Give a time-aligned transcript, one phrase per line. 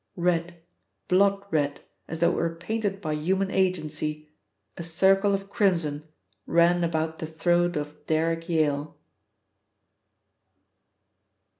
[0.15, 0.59] Red,
[1.07, 4.31] blood red, as though it were painted by human agency,
[4.75, 6.07] a circle of crimson
[6.47, 8.97] ran about the throat of Derrick Yale.